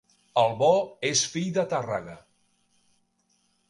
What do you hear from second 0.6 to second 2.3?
bo és fill de Tàrrega.